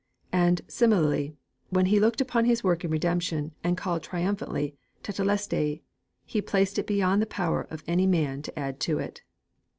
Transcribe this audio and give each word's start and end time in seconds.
And, 0.33 0.61
similarly, 0.67 1.35
when 1.69 1.85
He 1.85 1.99
looked 1.99 2.21
upon 2.21 2.45
His 2.45 2.63
work 2.63 2.83
in 2.83 2.89
Redemption 2.89 3.53
and 3.63 3.77
cried 3.77 4.01
triumphantly 4.01 4.73
'Tetelestai,' 5.03 5.83
He 6.25 6.41
placed 6.41 6.79
it 6.79 6.87
beyond 6.87 7.21
the 7.21 7.27
power 7.27 7.67
of 7.69 7.83
any 7.87 8.07
man 8.07 8.41
to 8.41 8.59
add 8.59 8.79
to 8.79 8.97
it. 8.97 9.21